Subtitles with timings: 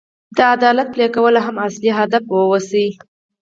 [0.37, 2.87] د عدالت پلي کول هم اصلي هدف واوسي.